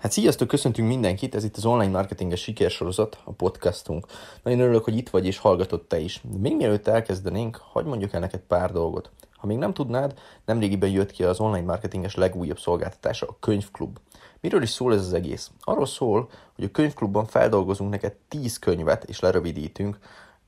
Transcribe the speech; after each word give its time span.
Hát 0.00 0.12
sziasztok, 0.12 0.48
köszöntünk 0.48 0.88
mindenkit, 0.88 1.34
ez 1.34 1.44
itt 1.44 1.56
az 1.56 1.64
online 1.64 1.90
marketinges 1.90 2.40
sikersorozat, 2.40 3.18
a 3.24 3.32
podcastunk. 3.32 4.06
Nagyon 4.42 4.60
örülök, 4.60 4.84
hogy 4.84 4.96
itt 4.96 5.08
vagy 5.08 5.26
és 5.26 5.38
hallgatod 5.38 5.82
te 5.82 5.98
is. 5.98 6.20
De 6.22 6.38
még 6.38 6.56
mielőtt 6.56 6.86
elkezdenénk, 6.86 7.56
hagyd 7.56 7.86
mondjuk 7.86 8.12
el 8.12 8.20
neked 8.20 8.40
pár 8.40 8.72
dolgot. 8.72 9.10
Ha 9.32 9.46
még 9.46 9.56
nem 9.56 9.72
tudnád, 9.72 10.18
nemrégiben 10.44 10.90
jött 10.90 11.10
ki 11.10 11.24
az 11.24 11.40
online 11.40 11.66
marketinges 11.66 12.14
legújabb 12.14 12.58
szolgáltatása, 12.58 13.26
a 13.26 13.36
Könyvklub. 13.40 13.98
Miről 14.40 14.62
is 14.62 14.70
szól 14.70 14.94
ez 14.94 15.00
az 15.00 15.12
egész? 15.12 15.50
Arról 15.60 15.86
szól, 15.86 16.30
hogy 16.54 16.64
a 16.64 16.70
Könyvklubban 16.70 17.26
feldolgozunk 17.26 17.90
neked 17.90 18.12
10 18.28 18.58
könyvet, 18.58 19.04
és 19.04 19.20
lerövidítünk 19.20 19.98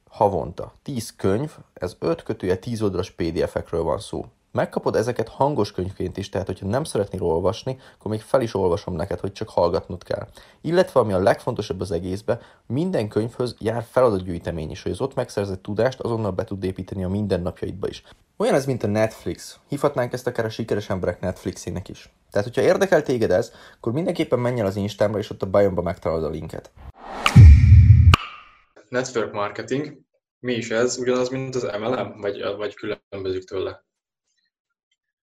havonta. 0.09 0.73
10 0.83 1.17
könyv, 1.17 1.53
ez 1.75 1.97
5 1.99 2.23
kötője 2.23 2.57
10 2.57 2.83
oldalas 2.83 3.11
PDF-ekről 3.11 3.83
van 3.83 3.99
szó. 3.99 4.25
Megkapod 4.53 4.97
ezeket 4.97 5.29
hangos 5.29 5.73
könyvként 5.73 6.17
is, 6.17 6.29
tehát 6.29 6.47
hogyha 6.47 6.67
nem 6.67 6.85
szeretnél 6.85 7.23
olvasni, 7.23 7.79
akkor 7.95 8.11
még 8.11 8.21
fel 8.21 8.41
is 8.41 8.55
olvasom 8.55 8.95
neked, 8.95 9.21
hogy 9.21 9.33
csak 9.33 9.49
hallgatnod 9.49 10.05
kell. 10.05 10.29
Illetve 10.61 11.01
ami 11.01 11.13
a 11.13 11.19
legfontosabb 11.19 11.81
az 11.81 11.91
egészben, 11.91 12.41
minden 12.67 13.09
könyvhöz 13.09 13.57
jár 13.59 13.87
feladatgyűjtemény 13.91 14.71
is, 14.71 14.83
hogy 14.83 14.93
az 14.93 15.01
ott 15.01 15.15
megszerzett 15.15 15.63
tudást 15.63 16.01
azonnal 16.01 16.31
be 16.31 16.45
tud 16.45 16.65
építeni 16.65 17.05
a 17.05 17.09
mindennapjaidba 17.09 17.89
is. 17.89 18.03
Olyan 18.37 18.55
ez, 18.55 18.67
mint 18.67 18.83
a 18.83 18.87
Netflix. 18.87 19.59
Hívhatnánk 19.69 20.13
ezt 20.13 20.27
akár 20.27 20.45
a 20.45 20.51
sikeres 20.51 20.91
emberek 20.91 21.21
Netflixének 21.21 21.89
is. 21.89 22.13
Tehát, 22.31 22.47
hogyha 22.47 22.63
érdekel 22.63 23.03
téged 23.03 23.31
ez, 23.31 23.53
akkor 23.77 23.93
mindenképpen 23.93 24.39
menj 24.39 24.61
el 24.61 24.67
az 24.67 24.77
Instámra, 24.77 25.19
és 25.19 25.31
ott 25.31 25.43
a 25.43 25.51
bajomba 25.51 25.83
megtalálod 25.83 26.25
a 26.25 26.29
linket. 26.29 26.71
Network 28.89 29.33
marketing, 29.33 29.99
mi 30.39 30.53
is 30.53 30.71
ez? 30.71 30.99
Ugyanaz, 30.99 31.29
mint 31.29 31.55
az 31.55 31.63
MLM, 31.63 32.21
vagy, 32.21 32.43
vagy 32.57 32.75
különbözők 32.75 33.45
tőle? 33.45 33.85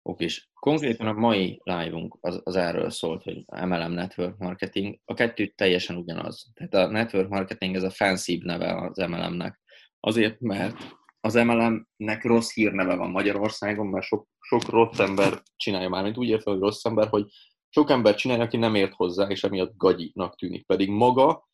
Oké, 0.09 0.25
és 0.25 0.49
konkrétan 0.55 1.07
a 1.07 1.13
mai 1.13 1.61
live-unk 1.65 2.17
az, 2.21 2.41
az 2.45 2.57
erről 2.57 2.91
szólt, 2.91 3.23
hogy 3.23 3.45
MLM 3.67 3.93
Network 3.93 4.39
Marketing. 4.39 4.99
A 5.05 5.15
kettő 5.15 5.47
teljesen 5.47 5.97
ugyanaz. 5.97 6.51
Tehát 6.55 6.75
a 6.75 6.91
Network 6.93 7.29
Marketing 7.29 7.75
ez 7.75 7.83
a 7.83 7.91
fancy 7.91 8.41
neve 8.45 8.75
az 8.75 8.97
MLM-nek. 8.97 9.61
Azért, 10.01 10.41
mert 10.41 10.77
az 11.21 11.35
MLM-nek 11.35 12.25
rossz 12.25 12.53
hírneve 12.53 12.95
van 12.95 13.11
Magyarországon, 13.11 13.87
mert 13.87 14.05
sok, 14.05 14.29
sok 14.41 14.69
rossz 14.69 14.99
ember 14.99 15.43
csinálja 15.57 15.89
már, 15.89 16.03
mint 16.03 16.19
úgy 16.19 16.29
értem, 16.29 16.53
hogy 16.53 16.63
rossz 16.63 16.85
ember, 16.85 17.09
hogy 17.09 17.27
sok 17.69 17.91
ember 17.91 18.15
csinálja, 18.15 18.45
aki 18.45 18.57
nem 18.57 18.75
ért 18.75 18.95
hozzá, 18.95 19.29
és 19.29 19.45
emiatt 19.45 19.77
gagyinak 19.77 20.37
tűnik. 20.37 20.67
Pedig 20.67 20.91
maga 20.91 21.49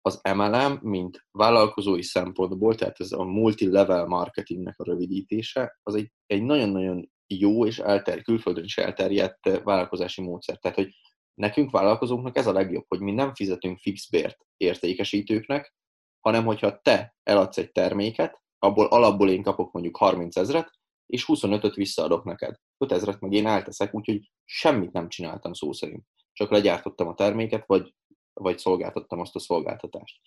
az 0.00 0.20
MLM, 0.34 0.78
mint 0.82 1.26
vállalkozói 1.30 2.02
szempontból, 2.02 2.74
tehát 2.74 3.00
ez 3.00 3.12
a 3.12 3.24
multi-level 3.24 4.06
marketingnek 4.06 4.78
a 4.78 4.84
rövidítése, 4.84 5.78
az 5.82 5.94
egy, 5.94 6.12
egy 6.26 6.42
nagyon-nagyon 6.42 7.14
jó 7.26 7.66
és 7.66 7.78
elter, 7.78 8.22
külföldön 8.22 8.64
is 8.64 8.78
elterjedt 8.78 9.46
eh, 9.46 9.62
vállalkozási 9.62 10.22
módszer. 10.22 10.58
Tehát, 10.58 10.76
hogy 10.76 10.94
nekünk 11.34 11.70
vállalkozóknak 11.70 12.36
ez 12.36 12.46
a 12.46 12.52
legjobb, 12.52 12.84
hogy 12.88 13.00
mi 13.00 13.12
nem 13.12 13.34
fizetünk 13.34 13.78
fix 13.78 14.10
bért 14.10 14.36
értékesítőknek, 14.56 15.74
hanem 16.20 16.44
hogyha 16.44 16.80
te 16.80 17.16
eladsz 17.22 17.58
egy 17.58 17.72
terméket, 17.72 18.42
abból 18.58 18.86
alapból 18.86 19.30
én 19.30 19.42
kapok 19.42 19.72
mondjuk 19.72 19.96
30 19.96 20.36
ezret, 20.36 20.70
és 21.06 21.24
25-öt 21.28 21.74
visszaadok 21.74 22.24
neked. 22.24 22.56
5 22.78 22.92
ezret 22.92 23.20
meg 23.20 23.32
én 23.32 23.46
elteszek, 23.46 23.94
úgyhogy 23.94 24.30
semmit 24.44 24.92
nem 24.92 25.08
csináltam 25.08 25.52
szó 25.52 25.72
szerint. 25.72 26.04
Csak 26.32 26.50
legyártottam 26.50 27.08
a 27.08 27.14
terméket, 27.14 27.66
vagy, 27.66 27.94
vagy 28.32 28.58
szolgáltattam 28.58 29.20
azt 29.20 29.36
a 29.36 29.38
szolgáltatást. 29.38 30.20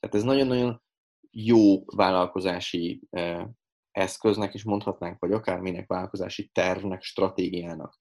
Tehát 0.00 0.14
ez 0.16 0.22
nagyon-nagyon 0.22 0.82
jó 1.30 1.84
vállalkozási 1.84 3.00
eh, 3.10 3.46
eszköznek 3.94 4.54
is 4.54 4.64
mondhatnánk, 4.64 5.20
vagy 5.20 5.32
akárminek 5.32 5.86
vállalkozási 5.86 6.50
tervnek, 6.52 7.02
stratégiának. 7.02 7.98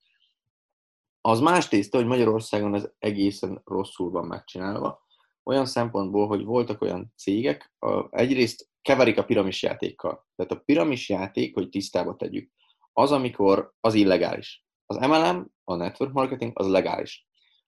Az 1.21 1.39
más 1.39 1.67
tészta, 1.67 1.97
hogy 1.97 2.05
Magyarországon 2.05 2.75
ez 2.75 2.89
egészen 2.99 3.61
rosszul 3.65 4.11
van 4.11 4.25
megcsinálva, 4.25 5.05
olyan 5.43 5.65
szempontból, 5.65 6.27
hogy 6.27 6.43
voltak 6.43 6.81
olyan 6.81 7.13
cégek, 7.17 7.73
egyrészt 8.09 8.69
keverik 8.81 9.17
a 9.17 9.23
piramis 9.23 9.63
játékkal. 9.63 10.27
Tehát 10.35 10.51
a 10.51 10.59
piramis 10.65 11.09
játék, 11.09 11.53
hogy 11.53 11.69
tisztába 11.69 12.15
tegyük, 12.15 12.51
az, 12.93 13.11
amikor 13.11 13.73
az 13.79 13.93
illegális. 13.93 14.65
Az 14.85 14.97
MLM, 14.97 15.47
a 15.63 15.75
network 15.75 16.13
marketing, 16.13 16.51
az 16.59 16.67
legális. 16.67 17.27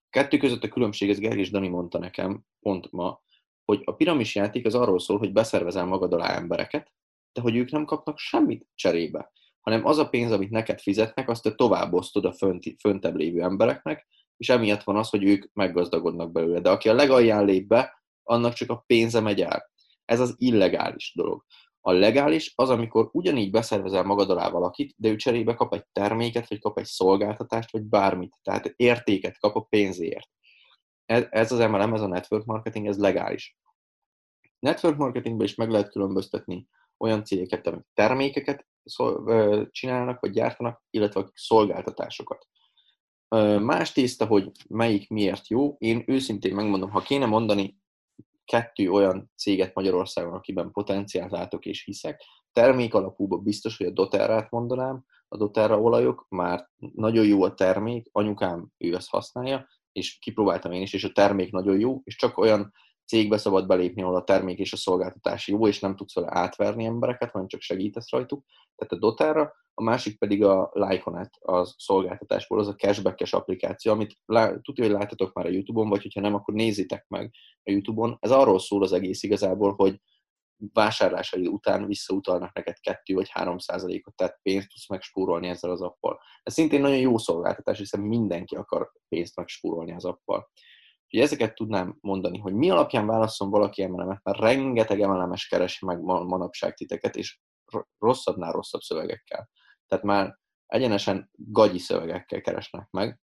Kettő 0.09 0.37
között 0.37 0.63
a 0.63 0.67
különbség, 0.67 1.09
ez 1.09 1.19
Gergés 1.19 1.51
Dani 1.51 1.67
mondta 1.67 1.97
nekem 1.97 2.43
pont 2.59 2.91
ma, 2.91 3.21
hogy 3.65 3.81
a 3.85 3.91
piramis 3.91 4.35
játék 4.35 4.65
az 4.65 4.75
arról 4.75 4.99
szól, 4.99 5.17
hogy 5.17 5.31
beszervezel 5.31 5.85
magad 5.85 6.13
alá 6.13 6.35
embereket, 6.35 6.93
de 7.35 7.41
hogy 7.41 7.55
ők 7.55 7.71
nem 7.71 7.85
kapnak 7.85 8.17
semmit 8.17 8.67
cserébe, 8.75 9.31
hanem 9.61 9.85
az 9.85 9.97
a 9.97 10.09
pénz, 10.09 10.31
amit 10.31 10.49
neked 10.49 10.79
fizetnek, 10.79 11.29
azt 11.29 11.43
te 11.43 11.55
továbbosztod 11.55 12.25
a 12.25 12.33
fönt, 12.33 12.63
föntebb 12.79 13.15
lévő 13.15 13.41
embereknek, 13.41 14.07
és 14.37 14.49
emiatt 14.49 14.83
van 14.83 14.95
az, 14.97 15.09
hogy 15.09 15.23
ők 15.23 15.53
meggazdagodnak 15.53 16.31
belőle. 16.31 16.59
De 16.59 16.69
aki 16.69 16.89
a 16.89 16.93
legalján 16.93 17.45
lép 17.45 17.67
be, 17.67 18.03
annak 18.23 18.53
csak 18.53 18.69
a 18.69 18.83
pénze 18.87 19.19
megy 19.19 19.41
el. 19.41 19.71
Ez 20.05 20.19
az 20.19 20.35
illegális 20.37 21.13
dolog. 21.15 21.45
A 21.81 21.91
legális 21.91 22.53
az, 22.55 22.69
amikor 22.69 23.09
ugyanígy 23.11 23.51
beszervezel 23.51 24.03
magad 24.03 24.29
alá 24.29 24.49
valakit, 24.49 24.93
de 24.97 25.09
ő 25.09 25.15
cserébe 25.15 25.53
kap 25.53 25.73
egy 25.73 25.85
terméket, 25.91 26.49
vagy 26.49 26.59
kap 26.59 26.79
egy 26.79 26.85
szolgáltatást, 26.85 27.71
vagy 27.71 27.83
bármit. 27.83 28.35
Tehát 28.43 28.73
értéket 28.75 29.39
kap 29.39 29.55
a 29.55 29.61
pénzért. 29.61 30.29
Ez, 31.05 31.25
ez 31.29 31.51
az 31.51 31.59
MLM, 31.59 31.93
ez 31.93 32.01
a 32.01 32.07
network 32.07 32.45
marketing, 32.45 32.87
ez 32.87 32.97
legális. 32.97 33.57
Network 34.59 34.97
marketingben 34.97 35.45
is 35.45 35.55
meg 35.55 35.69
lehet 35.69 35.91
különböztetni 35.91 36.67
olyan 36.97 37.23
cégeket, 37.23 37.67
amik 37.67 37.85
termékeket 37.93 38.67
csinálnak, 39.71 40.19
vagy 40.19 40.31
gyártanak, 40.31 40.83
illetve 40.89 41.29
szolgáltatásokat. 41.33 42.47
Más 43.59 43.91
tészta, 43.91 44.25
hogy 44.25 44.51
melyik 44.69 45.09
miért 45.09 45.47
jó, 45.47 45.75
én 45.77 46.03
őszintén 46.07 46.55
megmondom, 46.55 46.89
ha 46.89 47.01
kéne 47.01 47.25
mondani 47.25 47.77
kettő 48.45 48.89
olyan 48.89 49.31
céget 49.35 49.73
Magyarországon, 49.73 50.33
akiben 50.33 50.71
potenciált 50.71 51.31
látok 51.31 51.65
és 51.65 51.83
hiszek, 51.83 52.21
termék 52.51 52.93
alapúban 52.93 53.43
biztos, 53.43 53.77
hogy 53.77 53.87
a 53.87 53.91
doterrát 53.91 54.51
mondanám, 54.51 55.03
a 55.27 55.37
doterra 55.37 55.81
olajok, 55.81 56.25
már 56.29 56.69
nagyon 56.93 57.25
jó 57.25 57.43
a 57.43 57.53
termék, 57.53 58.09
anyukám 58.11 58.67
ő 58.77 58.95
ezt 58.95 59.09
használja, 59.09 59.67
és 59.91 60.17
kipróbáltam 60.17 60.71
én 60.71 60.81
is, 60.81 60.93
és 60.93 61.03
a 61.03 61.11
termék 61.11 61.51
nagyon 61.51 61.79
jó, 61.79 62.01
és 62.03 62.15
csak 62.15 62.37
olyan 62.37 62.73
cégbe 63.05 63.37
szabad 63.37 63.67
belépni, 63.67 64.01
ahol 64.01 64.15
a 64.15 64.23
termék 64.23 64.59
és 64.59 64.73
a 64.73 64.77
szolgáltatás 64.77 65.47
jó, 65.47 65.67
és 65.67 65.79
nem 65.79 65.95
tudsz 65.95 66.15
vele 66.15 66.27
átverni 66.31 66.85
embereket, 66.85 67.31
hanem 67.31 67.47
csak 67.47 67.61
segítesz 67.61 68.09
rajtuk. 68.09 68.45
Tehát 68.75 68.93
a 68.93 68.97
Doterra, 68.97 69.53
a 69.73 69.83
másik 69.83 70.17
pedig 70.17 70.43
a 70.43 70.71
Lyconet, 70.73 71.33
az 71.39 71.75
szolgáltatásból, 71.77 72.59
az 72.59 72.67
a 72.67 72.75
cashback 72.75 73.33
applikáció, 73.33 73.91
amit 73.91 74.17
lá, 74.25 74.55
tudja, 74.61 74.83
hogy 74.83 74.93
láttatok 74.93 75.33
már 75.33 75.45
a 75.45 75.49
YouTube-on, 75.49 75.89
vagy 75.89 76.01
hogyha 76.01 76.21
nem, 76.21 76.33
akkor 76.33 76.53
nézzétek 76.53 77.05
meg 77.07 77.31
a 77.63 77.71
YouTube-on. 77.71 78.17
Ez 78.19 78.31
arról 78.31 78.59
szól 78.59 78.83
az 78.83 78.91
egész 78.91 79.23
igazából, 79.23 79.73
hogy 79.73 80.01
vásárlásai 80.73 81.47
után 81.47 81.85
visszautalnak 81.87 82.53
neked 82.53 82.79
2 82.79 83.13
vagy 83.13 83.29
3 83.29 83.57
százalékot, 83.57 84.15
tehát 84.15 84.39
pénzt 84.41 84.69
tudsz 84.69 84.89
megspórolni 84.89 85.47
ezzel 85.47 85.71
az 85.71 85.81
appal. 85.81 86.19
Ez 86.43 86.53
szintén 86.53 86.81
nagyon 86.81 86.97
jó 86.97 87.17
szolgáltatás, 87.17 87.77
hiszen 87.77 87.99
mindenki 87.99 88.55
akar 88.55 88.91
pénzt 89.07 89.35
megspórolni 89.35 89.93
az 89.93 90.05
appal. 90.05 90.49
Úgyhogy 91.15 91.31
ezeket 91.33 91.55
tudnám 91.55 91.97
mondani, 92.01 92.37
hogy 92.37 92.53
mi 92.53 92.69
alapján 92.69 93.07
válaszol 93.07 93.49
valaki 93.49 93.85
MLM-et, 93.85 94.23
mert 94.23 94.39
rengeteg 94.39 94.99
MLM-es 94.99 95.47
keresi 95.47 95.85
meg 95.85 96.01
manapság 96.01 96.73
titeket, 96.73 97.15
és 97.15 97.39
rosszabbnál 97.99 98.51
rosszabb 98.51 98.81
szövegekkel. 98.81 99.49
Tehát 99.87 100.03
már 100.03 100.37
egyenesen 100.65 101.29
gagyi 101.33 101.79
szövegekkel 101.79 102.41
keresnek 102.41 102.89
meg. 102.89 103.19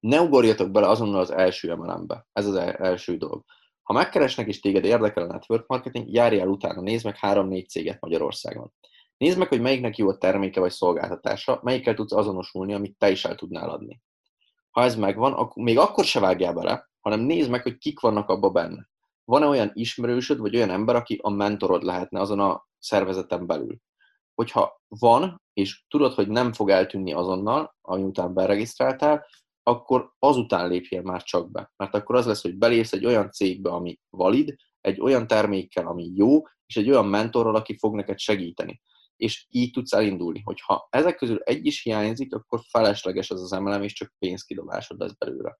Ne 0.00 0.20
ugorjatok 0.20 0.70
bele 0.70 0.88
azonnal 0.88 1.20
az 1.20 1.30
első 1.30 1.74
MLM-be. 1.74 2.26
Ez 2.32 2.46
az 2.46 2.54
első 2.54 3.16
dolog. 3.16 3.44
Ha 3.82 3.92
megkeresnek 3.92 4.46
és 4.46 4.60
téged 4.60 4.84
érdekel 4.84 5.22
a 5.22 5.32
network 5.32 5.66
marketing, 5.66 6.12
járj 6.12 6.40
el 6.40 6.48
utána, 6.48 6.80
nézd 6.80 7.04
meg 7.04 7.16
3-4 7.20 7.68
céget 7.68 8.00
Magyarországon. 8.00 8.72
Nézd 9.16 9.38
meg, 9.38 9.48
hogy 9.48 9.60
melyiknek 9.60 9.96
jó 9.96 10.08
a 10.08 10.18
terméke 10.18 10.60
vagy 10.60 10.72
szolgáltatása, 10.72 11.60
melyikkel 11.62 11.94
tudsz 11.94 12.12
azonosulni, 12.12 12.74
amit 12.74 12.98
te 12.98 13.10
is 13.10 13.24
el 13.24 13.34
tudnál 13.34 13.70
adni 13.70 14.02
ha 14.76 14.82
ez 14.82 14.96
megvan, 14.96 15.32
akkor 15.32 15.62
még 15.62 15.78
akkor 15.78 16.04
se 16.04 16.20
vágjál 16.20 16.54
bele, 16.54 16.90
hanem 17.00 17.20
nézd 17.20 17.50
meg, 17.50 17.62
hogy 17.62 17.78
kik 17.78 18.00
vannak 18.00 18.28
abba 18.28 18.50
benne. 18.50 18.88
Van-e 19.24 19.46
olyan 19.46 19.70
ismerősöd, 19.72 20.38
vagy 20.38 20.56
olyan 20.56 20.70
ember, 20.70 20.96
aki 20.96 21.18
a 21.22 21.30
mentorod 21.30 21.82
lehetne 21.82 22.20
azon 22.20 22.40
a 22.40 22.66
szervezeten 22.78 23.46
belül? 23.46 23.76
Hogyha 24.34 24.82
van, 24.88 25.42
és 25.52 25.84
tudod, 25.88 26.12
hogy 26.12 26.28
nem 26.28 26.52
fog 26.52 26.70
eltűnni 26.70 27.12
azonnal, 27.12 27.76
ami 27.80 28.02
után 28.02 28.34
beregisztráltál, 28.34 29.26
akkor 29.62 30.12
azután 30.18 30.68
lépjél 30.68 31.02
már 31.02 31.22
csak 31.22 31.50
be. 31.50 31.72
Mert 31.76 31.94
akkor 31.94 32.14
az 32.14 32.26
lesz, 32.26 32.42
hogy 32.42 32.56
belépsz 32.56 32.92
egy 32.92 33.06
olyan 33.06 33.30
cégbe, 33.30 33.70
ami 33.70 33.98
valid, 34.10 34.54
egy 34.80 35.00
olyan 35.00 35.26
termékkel, 35.26 35.86
ami 35.86 36.10
jó, 36.14 36.42
és 36.66 36.76
egy 36.76 36.90
olyan 36.90 37.06
mentorral, 37.06 37.54
aki 37.54 37.78
fog 37.78 37.94
neked 37.94 38.18
segíteni 38.18 38.80
és 39.16 39.46
így 39.48 39.70
tudsz 39.70 39.92
elindulni. 39.92 40.40
Hogyha 40.44 40.88
ezek 40.90 41.16
közül 41.16 41.38
egy 41.42 41.66
is 41.66 41.82
hiányzik, 41.82 42.34
akkor 42.34 42.60
felesleges 42.70 43.30
az 43.30 43.42
az 43.42 43.52
emelem, 43.52 43.82
és 43.82 43.92
csak 43.92 44.14
pénzkidobásod 44.18 44.98
lesz 44.98 45.14
belőle. 45.18 45.58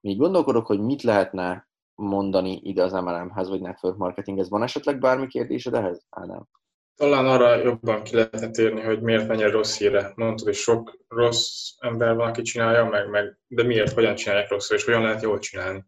Még 0.00 0.18
gondolkodok, 0.18 0.66
hogy 0.66 0.80
mit 0.80 1.02
lehetne 1.02 1.68
mondani 1.94 2.60
ide 2.62 2.82
az 2.82 2.92
MLM-hez, 2.92 3.48
vagy 3.48 3.60
network 3.60 3.96
marketinghez. 3.96 4.48
Van 4.48 4.62
esetleg 4.62 4.98
bármi 4.98 5.26
kérdésed 5.26 5.74
ehhez? 5.74 6.06
Á, 6.10 6.24
nem. 6.24 6.48
Talán 6.94 7.26
arra 7.26 7.54
jobban 7.56 8.02
ki 8.02 8.14
lehetne 8.14 8.50
térni, 8.50 8.80
hogy 8.80 9.02
miért 9.02 9.28
mennyire 9.28 9.50
rossz 9.50 9.78
híre. 9.78 10.12
Mondtad, 10.16 10.46
hogy 10.46 10.54
sok 10.54 10.98
rossz 11.08 11.74
ember 11.78 12.14
van, 12.14 12.28
aki 12.28 12.42
csinálja, 12.42 12.84
meg, 12.84 13.10
meg 13.10 13.38
de 13.46 13.62
miért, 13.62 13.92
hogyan 13.92 14.14
csinálják 14.14 14.50
rosszul, 14.50 14.76
és 14.76 14.84
hogyan 14.84 15.02
lehet 15.02 15.22
jól 15.22 15.38
csinálni. 15.38 15.84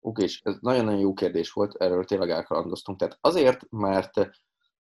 Oké, 0.00 0.22
és 0.22 0.40
ez 0.42 0.56
nagyon-nagyon 0.60 1.00
jó 1.00 1.12
kérdés 1.12 1.52
volt, 1.52 1.74
erről 1.74 2.04
tényleg 2.04 2.30
elkalandoztunk. 2.30 2.98
Tehát 2.98 3.18
azért, 3.20 3.70
mert 3.70 4.30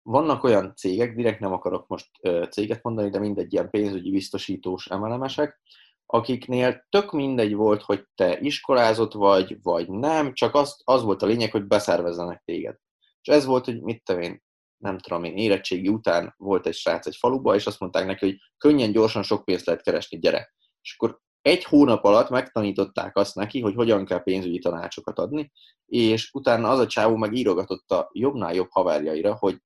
vannak 0.02 0.44
olyan 0.44 0.74
cégek, 0.76 1.14
direkt 1.14 1.40
nem 1.40 1.52
akarok 1.52 1.86
most 1.86 2.10
céget 2.50 2.82
mondani, 2.82 3.10
de 3.10 3.18
mindegy 3.18 3.52
ilyen 3.52 3.70
pénzügyi 3.70 4.10
biztosítós 4.10 4.86
emelemesek, 4.86 5.60
akiknél 6.06 6.86
tök 6.88 7.12
mindegy 7.12 7.54
volt, 7.54 7.82
hogy 7.82 8.04
te 8.14 8.38
iskolázott 8.40 9.12
vagy, 9.12 9.62
vagy 9.62 9.88
nem, 9.88 10.34
csak 10.34 10.54
az, 10.54 10.80
az 10.84 11.02
volt 11.02 11.22
a 11.22 11.26
lényeg, 11.26 11.50
hogy 11.50 11.66
beszervezzenek 11.66 12.42
téged. 12.44 12.76
És 13.22 13.32
ez 13.32 13.44
volt, 13.44 13.64
hogy 13.64 13.82
mit 13.82 14.04
te 14.04 14.18
én, 14.18 14.42
nem 14.76 14.98
tudom 14.98 15.24
én, 15.24 15.36
érettségi 15.36 15.88
után 15.88 16.34
volt 16.36 16.66
egy 16.66 16.74
srác 16.74 17.06
egy 17.06 17.16
faluba, 17.16 17.54
és 17.54 17.66
azt 17.66 17.80
mondták 17.80 18.06
neki, 18.06 18.24
hogy 18.26 18.36
könnyen, 18.58 18.92
gyorsan 18.92 19.22
sok 19.22 19.44
pénzt 19.44 19.66
lehet 19.66 19.82
keresni, 19.82 20.18
gyere. 20.18 20.54
És 20.82 20.94
akkor 20.98 21.20
egy 21.42 21.64
hónap 21.64 22.04
alatt 22.04 22.28
megtanították 22.28 23.16
azt 23.16 23.34
neki, 23.34 23.60
hogy 23.60 23.74
hogyan 23.74 24.04
kell 24.04 24.22
pénzügyi 24.22 24.58
tanácsokat 24.58 25.18
adni, 25.18 25.52
és 25.86 26.30
utána 26.32 26.68
az 26.68 26.78
a 26.78 26.86
csávó 26.86 27.16
meg 27.16 27.32
írogatott 27.34 27.90
a 27.90 28.10
jobbnál 28.12 28.54
jobb 28.54 28.70
haverjaira, 28.70 29.34
hogy 29.34 29.58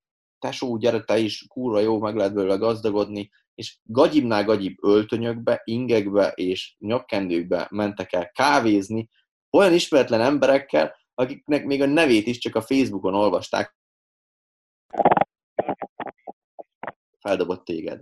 tesó, 0.45 0.77
gyere 0.77 1.03
te 1.03 1.17
is, 1.17 1.45
kurva 1.47 1.79
jó, 1.79 1.99
meg 1.99 2.15
lehet 2.15 2.33
belőle 2.33 2.55
gazdagodni, 2.55 3.31
és 3.55 3.77
gagyibnál 3.83 4.43
gagyibb 4.43 4.83
öltönyökbe, 4.83 5.61
ingekbe 5.63 6.31
és 6.35 6.75
nyakkendőkbe 6.79 7.67
mentek 7.71 8.13
el 8.13 8.31
kávézni, 8.31 9.09
olyan 9.49 9.73
ismeretlen 9.73 10.21
emberekkel, 10.21 10.95
akiknek 11.13 11.65
még 11.65 11.81
a 11.81 11.85
nevét 11.85 12.27
is 12.27 12.37
csak 12.37 12.55
a 12.55 12.61
Facebookon 12.61 13.13
olvasták. 13.13 13.75
Feldobott 17.19 17.65
téged. 17.65 18.01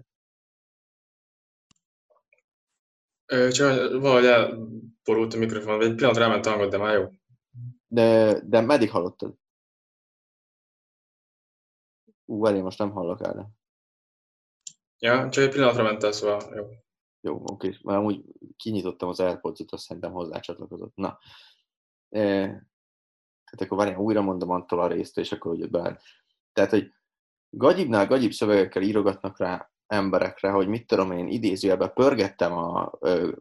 Csak 3.52 4.02
valahogy 4.02 4.26
elborult 4.26 5.34
a 5.34 5.38
mikrofon, 5.38 5.82
egy 5.82 5.96
pillanat 5.96 6.18
ráment 6.18 6.46
hangot, 6.46 6.70
de 6.70 6.78
már 6.78 6.94
jó. 6.94 7.10
De, 7.88 8.40
de 8.44 8.62
meddig 8.62 8.90
hallottad? 8.90 9.42
Ú, 12.26 12.40
várj, 12.40 12.60
most 12.60 12.78
nem 12.78 12.92
hallok 12.92 13.22
el. 13.22 13.52
Ja, 15.00 15.30
csak 15.30 15.44
egy 15.44 15.50
pillanatra 15.50 15.84
ment 15.84 16.04
el, 16.04 16.12
szóval 16.12 16.56
jó. 16.56 16.66
Jó, 17.22 17.42
oké, 17.46 17.78
mert 17.84 18.00
amúgy 18.00 18.24
kinyitottam 18.58 19.10
az 19.10 19.20
Airpods-ot, 19.20 19.72
azt 19.72 19.84
szerintem 19.84 20.12
hozzácsatlakozott. 20.12 20.96
Na, 20.96 21.20
e, 22.10 22.48
hát 23.44 23.62
akkor 23.62 23.78
várjál, 23.78 24.00
újra 24.00 24.22
mondom 24.22 24.50
attól 24.50 24.80
a 24.80 24.88
részt, 24.88 25.18
és 25.18 25.32
akkor 25.32 25.52
ugye 25.52 25.68
be. 25.68 26.02
Tehát, 26.54 26.72
hogy 26.72 26.92
gagyibnál 27.50 28.08
gagyibb 28.08 28.32
szövegekkel 28.32 28.82
írogatnak 28.82 29.38
rá 29.38 29.72
emberekre, 29.88 30.50
hogy 30.50 30.68
mit 30.68 30.88
tudom 30.88 31.12
én, 31.12 31.28
idézőjelben 31.28 31.94
pörgettem 31.94 32.54
a 32.54 32.92
ö, 33.00 33.32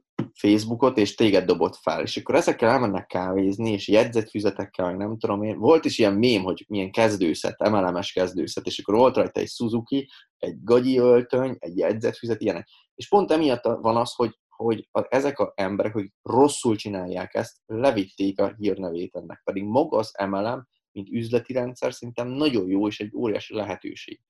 Facebookot, 0.43 0.99
és 0.99 1.15
téged 1.15 1.45
dobott 1.45 1.77
fel. 1.77 2.03
És 2.03 2.17
akkor 2.17 2.35
ezekkel 2.35 2.69
elmennek 2.69 3.07
kávézni, 3.07 3.71
és 3.71 3.89
jegyzetfüzetekkel, 3.89 4.87
meg 4.87 4.97
nem 4.97 5.19
tudom 5.19 5.43
én. 5.43 5.59
Volt 5.59 5.85
is 5.85 5.99
ilyen 5.99 6.15
mém, 6.15 6.43
hogy 6.43 6.65
milyen 6.69 6.91
kezdőszet, 6.91 7.63
emelemes 7.63 8.13
kezdőszet, 8.13 8.67
és 8.67 8.79
akkor 8.79 8.95
volt 8.95 9.17
rajta 9.17 9.41
egy 9.41 9.49
Suzuki, 9.49 10.09
egy 10.39 10.63
gagyi 10.65 10.99
öltöny, 10.99 11.57
egy 11.59 11.77
jegyzetfüzet, 11.77 12.41
ilyenek. 12.41 12.69
És 12.95 13.09
pont 13.09 13.31
emiatt 13.31 13.65
van 13.65 13.97
az, 13.97 14.15
hogy, 14.15 14.39
hogy 14.49 14.89
a, 14.91 15.07
ezek 15.09 15.39
az 15.39 15.53
emberek, 15.55 15.93
hogy 15.93 16.11
rosszul 16.23 16.77
csinálják 16.77 17.35
ezt, 17.35 17.57
levitték 17.67 18.41
a 18.41 18.55
hírnevét 18.57 19.15
ennek. 19.15 19.41
Pedig 19.45 19.65
maga 19.65 19.97
az 19.97 20.11
emelem, 20.13 20.67
mint 20.93 21.09
üzleti 21.11 21.53
rendszer 21.53 21.95
szerintem 21.95 22.29
nagyon 22.29 22.69
jó, 22.69 22.87
és 22.87 23.01
egy 23.01 23.15
óriási 23.15 23.55
lehetőség. 23.55 24.21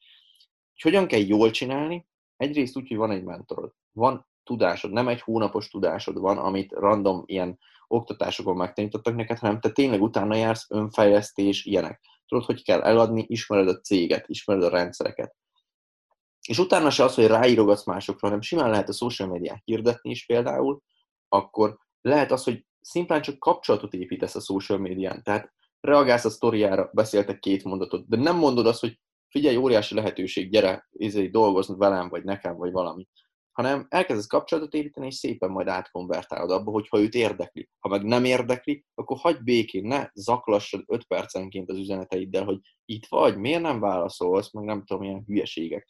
Hogy 0.72 0.92
hogyan 0.92 1.06
kell 1.06 1.20
jól 1.20 1.50
csinálni? 1.50 2.06
Egyrészt 2.36 2.76
úgy, 2.76 2.88
hogy 2.88 2.96
van 2.96 3.10
egy 3.10 3.24
mentorod, 3.24 3.72
van 3.92 4.30
tudásod, 4.44 4.92
nem 4.92 5.08
egy 5.08 5.20
hónapos 5.20 5.68
tudásod 5.68 6.18
van, 6.18 6.38
amit 6.38 6.72
random 6.72 7.22
ilyen 7.26 7.58
oktatásokon 7.86 8.56
megtanítottak 8.56 9.14
neked, 9.14 9.38
hanem 9.38 9.60
te 9.60 9.70
tényleg 9.70 10.02
utána 10.02 10.34
jársz, 10.34 10.66
önfejlesztés, 10.70 11.64
ilyenek. 11.64 12.00
Tudod, 12.26 12.44
hogy 12.44 12.64
kell 12.64 12.80
eladni, 12.80 13.24
ismered 13.28 13.68
a 13.68 13.80
céget, 13.80 14.28
ismered 14.28 14.62
a 14.62 14.68
rendszereket. 14.68 15.34
És 16.46 16.58
utána 16.58 16.90
se 16.90 17.04
az, 17.04 17.14
hogy 17.14 17.26
ráírogatsz 17.26 17.86
másokra, 17.86 18.26
hanem 18.26 18.40
simán 18.40 18.70
lehet 18.70 18.88
a 18.88 18.92
social 18.92 19.28
médiát 19.28 19.62
hirdetni 19.64 20.10
is 20.10 20.26
például, 20.26 20.82
akkor 21.28 21.78
lehet 22.00 22.30
az, 22.32 22.44
hogy 22.44 22.66
szimplán 22.80 23.22
csak 23.22 23.38
kapcsolatot 23.38 23.94
építesz 23.94 24.34
a 24.34 24.40
social 24.40 24.78
médián. 24.78 25.22
Tehát 25.22 25.52
reagálsz 25.80 26.24
a 26.24 26.30
sztoriára, 26.30 26.90
beszéltek 26.92 27.38
két 27.38 27.64
mondatot, 27.64 28.08
de 28.08 28.16
nem 28.16 28.36
mondod 28.36 28.66
azt, 28.66 28.80
hogy 28.80 29.00
figyelj, 29.28 29.56
óriási 29.56 29.94
lehetőség, 29.94 30.50
gyere, 30.50 30.88
izé, 30.92 31.28
dolgozni 31.28 31.74
velem, 31.76 32.08
vagy 32.08 32.24
nekem, 32.24 32.56
vagy 32.56 32.72
valami. 32.72 33.08
Hanem 33.52 33.86
elkezdesz 33.88 34.26
kapcsolatot 34.26 34.74
építeni, 34.74 35.06
és 35.06 35.14
szépen 35.14 35.50
majd 35.50 35.68
átkonvertálod 35.68 36.50
abba, 36.50 36.70
hogyha 36.70 37.00
őt 37.00 37.14
érdekli. 37.14 37.68
Ha 37.78 37.88
meg 37.88 38.02
nem 38.02 38.24
érdekli, 38.24 38.84
akkor 38.94 39.16
hagyd 39.18 39.44
békén, 39.44 39.86
ne 39.86 40.08
zaklassad 40.14 40.82
5 40.86 41.04
percenként 41.04 41.70
az 41.70 41.78
üzeneteiddel, 41.78 42.44
hogy 42.44 42.58
itt 42.84 43.06
vagy, 43.06 43.36
miért 43.36 43.62
nem 43.62 43.80
válaszolsz, 43.80 44.52
meg 44.52 44.64
nem 44.64 44.84
tudom, 44.84 45.02
milyen 45.02 45.24
hülyeségek. 45.26 45.88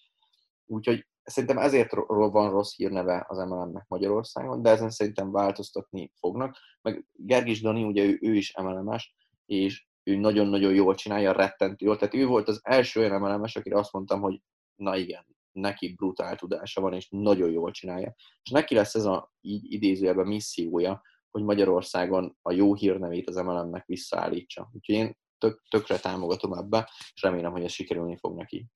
Úgyhogy 0.66 1.06
szerintem 1.22 1.58
ezért 1.58 1.94
van 2.06 2.50
rossz 2.50 2.76
hírneve 2.76 3.24
az 3.28 3.38
MLM-nek 3.38 3.84
Magyarországon, 3.88 4.62
de 4.62 4.70
ezen 4.70 4.90
szerintem 4.90 5.32
változtatni 5.32 6.12
fognak. 6.18 6.56
Meg 6.82 7.06
Gergis 7.12 7.60
Dani, 7.60 7.84
ugye 7.84 8.04
ő, 8.04 8.18
ő 8.20 8.34
is 8.34 8.56
MLM-es, 8.56 9.14
és 9.46 9.86
ő 10.02 10.16
nagyon-nagyon 10.16 10.74
jól 10.74 10.94
csinálja, 10.94 11.32
rettentő 11.32 11.86
jól. 11.86 11.96
Tehát 11.96 12.14
ő 12.14 12.26
volt 12.26 12.48
az 12.48 12.60
első 12.62 13.00
olyan 13.00 13.12
emelemes, 13.12 13.56
akire 13.56 13.78
azt 13.78 13.92
mondtam, 13.92 14.20
hogy 14.20 14.40
na 14.74 14.96
igen, 14.96 15.26
neki 15.52 15.94
brutál 15.94 16.36
tudása 16.36 16.80
van, 16.80 16.92
és 16.92 17.06
nagyon 17.10 17.50
jól 17.50 17.70
csinálja. 17.70 18.14
És 18.42 18.50
neki 18.50 18.74
lesz 18.74 18.94
ez 18.94 19.04
a 19.04 19.32
így 19.40 19.72
idézőjelben 19.72 20.26
missziója, 20.26 21.02
hogy 21.30 21.42
Magyarországon 21.42 22.36
a 22.42 22.52
jó 22.52 22.74
hírnevét 22.74 23.28
az 23.28 23.34
MLM-nek 23.34 23.86
visszaállítsa. 23.86 24.70
Úgyhogy 24.72 24.94
én 24.94 25.16
tök, 25.38 25.62
tökre 25.70 25.98
támogatom 25.98 26.52
ebbe, 26.52 26.90
és 27.14 27.22
remélem, 27.22 27.52
hogy 27.52 27.64
ez 27.64 27.72
sikerülni 27.72 28.16
fog 28.16 28.36
neki. 28.36 28.66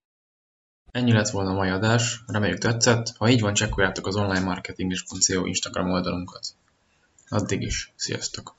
Ennyi 0.90 1.12
lett 1.12 1.28
volna 1.28 1.50
a 1.50 1.54
mai 1.54 1.68
adás, 1.68 2.22
reméljük 2.26 2.58
tetszett. 2.58 3.16
Ha 3.16 3.28
így 3.28 3.40
van, 3.40 3.54
csekkoljátok 3.54 4.06
az 4.06 4.16
online 4.16 4.44
marketing.co 4.44 5.44
Instagram 5.44 5.90
oldalunkat. 5.90 6.46
Addig 7.28 7.62
is, 7.62 7.92
sziasztok! 7.96 8.56